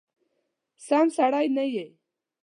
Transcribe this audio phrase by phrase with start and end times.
[0.85, 1.87] سم سړی نه یې!